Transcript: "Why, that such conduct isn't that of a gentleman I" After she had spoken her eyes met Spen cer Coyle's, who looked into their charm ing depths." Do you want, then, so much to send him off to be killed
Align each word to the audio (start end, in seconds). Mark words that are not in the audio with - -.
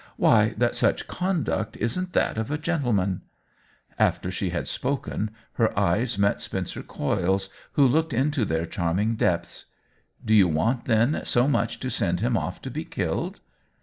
"Why, 0.25 0.55
that 0.57 0.75
such 0.75 1.07
conduct 1.07 1.77
isn't 1.77 2.13
that 2.13 2.39
of 2.39 2.49
a 2.49 2.57
gentleman 2.57 3.21
I" 3.99 4.05
After 4.05 4.31
she 4.31 4.49
had 4.49 4.67
spoken 4.67 5.29
her 5.57 5.77
eyes 5.77 6.17
met 6.17 6.41
Spen 6.41 6.65
cer 6.65 6.81
Coyle's, 6.81 7.51
who 7.73 7.87
looked 7.87 8.11
into 8.11 8.43
their 8.43 8.65
charm 8.65 8.97
ing 8.97 9.13
depths." 9.15 9.65
Do 10.25 10.33
you 10.33 10.47
want, 10.47 10.85
then, 10.85 11.21
so 11.25 11.47
much 11.47 11.79
to 11.81 11.91
send 11.91 12.19
him 12.19 12.35
off 12.35 12.63
to 12.63 12.71
be 12.71 12.83
killed 12.83 13.41